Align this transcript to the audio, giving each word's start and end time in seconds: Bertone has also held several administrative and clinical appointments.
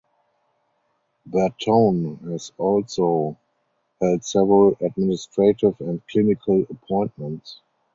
Bertone 1.29 2.17
has 2.31 2.53
also 2.57 3.37
held 4.01 4.25
several 4.25 4.75
administrative 4.81 5.79
and 5.79 6.01
clinical 6.07 6.65
appointments. 6.71 7.61